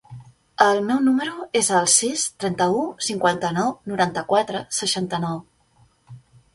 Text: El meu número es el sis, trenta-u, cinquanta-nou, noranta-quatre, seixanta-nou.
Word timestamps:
El 0.67 0.79
meu 0.87 1.01
número 1.07 1.45
es 1.59 1.69
el 1.81 1.85
sis, 1.97 2.25
trenta-u, 2.45 2.81
cinquanta-nou, 3.11 3.71
noranta-quatre, 3.93 4.67
seixanta-nou. 4.83 5.41